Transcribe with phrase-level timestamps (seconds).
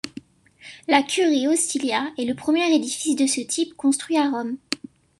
[0.87, 4.57] La Curie Hostilia est le premier édifice de ce type construit à Rome.